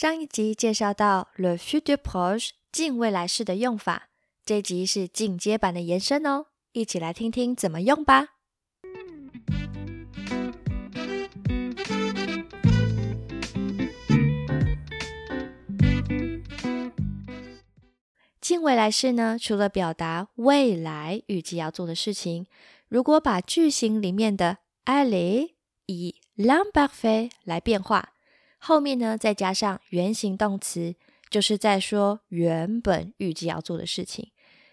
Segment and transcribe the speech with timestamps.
[0.00, 4.10] 上一集介绍到 le futur proche 近未来式的用法，
[4.44, 8.28] 这集是进阶版的延伸哦，一起来听听怎么用吧。
[18.40, 22.46] 近未来式呢，除了表达未来预计要做的事情，
[22.86, 25.54] 如果把句型里面的 alle
[25.86, 28.12] 以 l'imparfait 来变化。
[28.58, 30.96] 后面呢，再加上原形动词，
[31.30, 34.32] 就是在说原本预计要做的事情。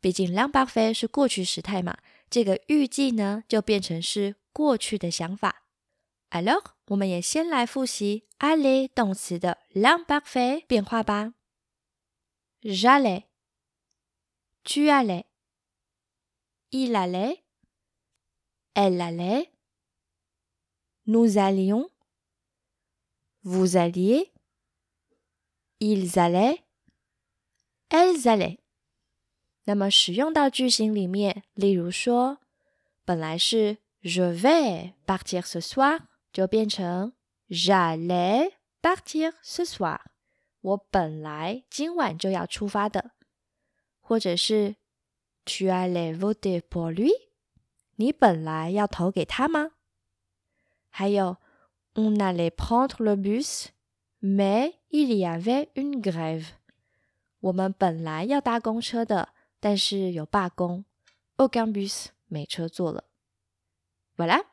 [0.00, 1.96] 毕竟 l a m b a f 是过去时态嘛，
[2.30, 5.62] 这个预计呢就变成是过去的想法。
[6.30, 11.34] Alors，我们也先来复习 a l l e 动词的 l a m b a f 变化吧。
[12.62, 21.90] J'allais，tu allais，il allait，elle allait，nous allions。
[23.48, 24.32] Vous alliez,
[25.78, 26.64] ils allaient,
[27.90, 28.58] elles allaient。
[29.66, 32.38] 那么使用到句型里面，例如说，
[33.04, 36.00] 本来是 je vais partir ce soir，
[36.32, 37.12] 就变成
[37.48, 38.50] j'allais
[38.82, 40.00] partir ce soir。
[40.62, 43.12] 我本来今晚就要出发的。
[44.00, 44.74] 或者是
[45.44, 47.12] tu allais voter pour lui，
[47.94, 49.70] 你本来要投给他吗？
[50.88, 51.36] 还有。
[51.98, 53.72] On allait prendre le bus,
[54.20, 56.48] mais il y avait une grève.
[57.40, 59.30] 我们本来要搭公车的，
[59.60, 60.84] 但是有罢工。
[61.38, 63.04] Aucun bus，没车坐了。
[64.16, 64.44] Voilà，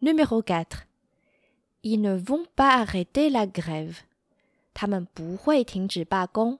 [0.00, 0.84] Numéro quatre,
[1.80, 4.00] ils ne vont pas arrêter la grève。
[4.74, 6.58] 他们不会停止罢工。